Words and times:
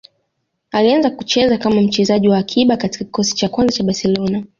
Alianza 0.71 1.09
kucheza 1.09 1.57
kama 1.57 1.81
mchezaji 1.81 2.29
wa 2.29 2.37
akiba 2.37 2.77
katika 2.77 3.05
kikosi 3.05 3.35
cha 3.35 3.49
kwanza 3.49 3.73
cha 3.77 3.83
Barcelona 3.83 4.43